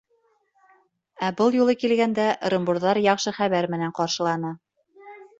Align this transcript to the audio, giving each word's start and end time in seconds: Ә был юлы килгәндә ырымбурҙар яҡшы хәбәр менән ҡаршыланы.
Ә 1.25 1.27
был 1.41 1.57
юлы 1.57 1.75
килгәндә 1.83 2.25
ырымбурҙар 2.49 2.99
яҡшы 3.03 3.33
хәбәр 3.41 3.67
менән 3.75 3.93
ҡаршыланы. 3.99 4.55